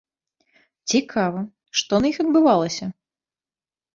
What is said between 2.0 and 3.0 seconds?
на іх адбывалася?